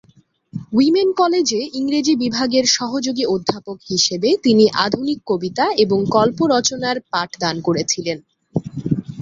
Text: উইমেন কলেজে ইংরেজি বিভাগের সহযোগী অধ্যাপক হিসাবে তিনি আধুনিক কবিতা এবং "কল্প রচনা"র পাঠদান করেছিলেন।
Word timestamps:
উইমেন 0.73 1.09
কলেজে 1.17 1.61
ইংরেজি 1.79 2.13
বিভাগের 2.23 2.65
সহযোগী 2.77 3.23
অধ্যাপক 3.27 3.77
হিসাবে 3.89 4.29
তিনি 4.43 4.65
আধুনিক 4.85 5.19
কবিতা 5.27 5.65
এবং 5.83 5.99
"কল্প 6.15 6.39
রচনা"র 6.53 6.97
পাঠদান 7.11 7.55
করেছিলেন। 7.67 8.17